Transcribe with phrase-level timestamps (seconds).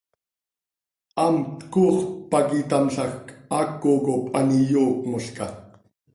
[1.19, 5.45] Hamt cooxp pac itámlajc, haaco cop an iyoocmolca.